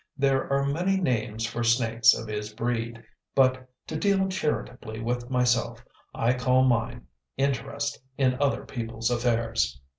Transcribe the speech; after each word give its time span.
There 0.17 0.51
are 0.51 0.65
many 0.65 0.99
names 0.99 1.45
for 1.45 1.63
snakes 1.63 2.15
of 2.15 2.27
his 2.27 2.51
breed, 2.53 3.03
but, 3.35 3.69
to 3.85 3.95
deal 3.95 4.27
charitably 4.29 4.99
with 4.99 5.29
myself, 5.29 5.85
I 6.15 6.33
call 6.33 6.63
mine 6.63 7.05
Interest 7.37 8.01
In 8.17 8.35
Other 8.41 8.65
People's 8.65 9.11
Affairs. 9.11 9.79